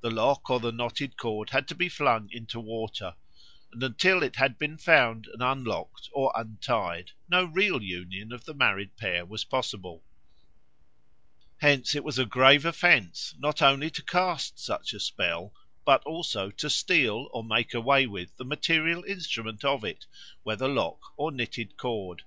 [0.00, 3.16] The lock or the knotted cord had to be flung into water;
[3.70, 8.54] and until it had been found and unlocked, or untied, no real union of the
[8.54, 10.02] married pair was possible.
[11.58, 15.52] Hence it was a grave offence, not only to cast such a spell,
[15.84, 20.06] but also to steal or make away with the material instrument of it,
[20.44, 22.22] whether lock or knotted cord.